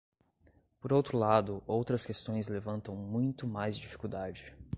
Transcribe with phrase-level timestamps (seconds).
[0.79, 4.51] Por outro lado, outras questões levantam muito mais dificuldade.